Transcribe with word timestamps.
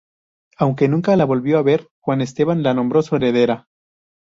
Aunque 0.57 0.87
nunca 0.87 1.15
la 1.15 1.25
volvió 1.25 1.59
a 1.59 1.61
ver, 1.61 1.87
Juan 1.99 2.21
Esteban 2.21 2.63
la 2.63 2.73
nombró 2.73 3.03
su 3.03 3.17
heredera. 3.17 3.67